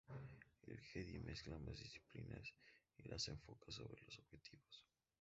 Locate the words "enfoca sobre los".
3.27-4.17